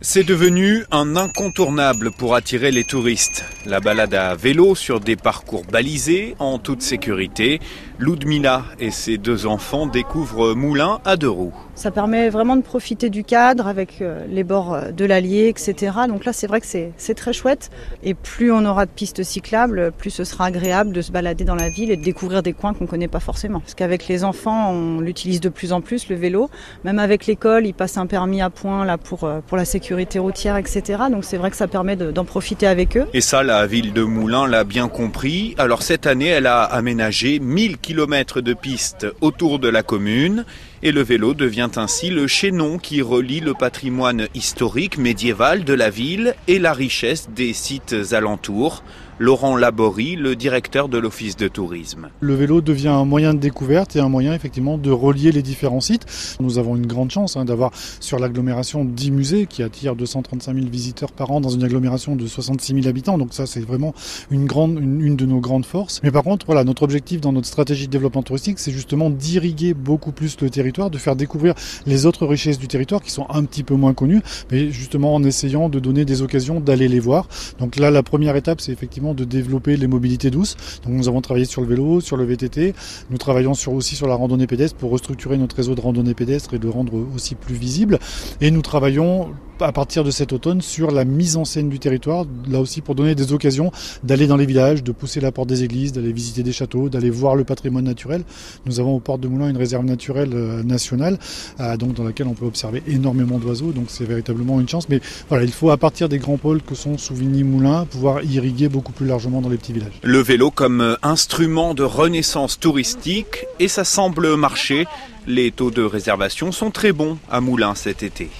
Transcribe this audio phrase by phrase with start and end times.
[0.00, 3.44] C'est devenu un incontournable pour attirer les touristes.
[3.66, 7.60] La balade à vélo sur des parcours balisés en toute sécurité.
[8.00, 11.54] Ludmila et ses deux enfants découvrent Moulin à deux roues.
[11.74, 15.92] Ça permet vraiment de profiter du cadre avec euh, les bords euh, de l'Allier, etc.
[16.08, 17.70] Donc là, c'est vrai que c'est très chouette.
[18.04, 21.56] Et plus on aura de pistes cyclables, plus ce sera agréable de se balader dans
[21.56, 23.58] la ville et de découvrir des coins qu'on ne connaît pas forcément.
[23.60, 26.50] Parce qu'avec les enfants, on l'utilise de plus en plus, le vélo.
[26.84, 30.20] Même avec l'école, ils passent un permis à point là, pour, euh, pour la sécurité
[30.20, 30.82] routière, etc.
[31.10, 33.06] Donc c'est vrai que ça permet d'en profiter avec eux.
[33.12, 35.56] Et ça, la ville de Moulins l'a bien compris.
[35.58, 40.44] Alors cette année, elle a aménagé 1000 de pistes autour de la commune
[40.82, 45.88] et le vélo devient ainsi le chaînon qui relie le patrimoine historique médiéval de la
[45.88, 48.82] ville et la richesse des sites alentours.
[49.20, 52.08] Laurent Laborie, le directeur de l'Office de tourisme.
[52.20, 55.80] Le vélo devient un moyen de découverte et un moyen effectivement de relier les différents
[55.80, 56.06] sites.
[56.38, 60.66] Nous avons une grande chance hein, d'avoir sur l'agglomération 10 musées qui attirent 235 000
[60.68, 63.18] visiteurs par an dans une agglomération de 66 000 habitants.
[63.18, 63.92] Donc ça c'est vraiment
[64.30, 66.00] une, grande, une, de nos grandes forces.
[66.04, 69.74] Mais par contre, voilà, notre objectif dans notre stratégie de développement touristique, c'est justement d'irriguer
[69.74, 71.54] beaucoup plus le territoire, de faire découvrir
[71.86, 74.22] les autres richesses du territoire qui sont un petit peu moins connues,
[74.52, 77.26] mais justement en essayant de donner des occasions d'aller les voir.
[77.58, 80.56] Donc là, la première étape, c'est effectivement de développer les mobilités douces.
[80.84, 82.74] Donc nous avons travaillé sur le vélo, sur le VTT.
[83.10, 86.54] Nous travaillons sur, aussi sur la randonnée pédestre pour restructurer notre réseau de randonnée pédestre
[86.54, 87.98] et de rendre aussi plus visible.
[88.40, 89.28] Et nous travaillons
[89.60, 92.94] à partir de cet automne sur la mise en scène du territoire, là aussi pour
[92.94, 93.72] donner des occasions
[94.04, 97.10] d'aller dans les villages, de pousser la porte des églises, d'aller visiter des châteaux, d'aller
[97.10, 98.22] voir le patrimoine naturel.
[98.66, 101.18] Nous avons au port de Moulins une réserve naturelle euh, nationale,
[101.60, 104.88] euh, donc dans laquelle on peut observer énormément d'oiseaux, donc c'est véritablement une chance.
[104.88, 108.92] Mais voilà, il faut à partir des grands pôles que sont Souvigny-Moulins pouvoir irriguer beaucoup
[108.92, 110.00] plus largement dans les petits villages.
[110.02, 114.86] Le vélo comme euh, instrument de renaissance touristique et ça semble marcher.
[115.26, 118.30] Les taux de réservation sont très bons à Moulins cet été.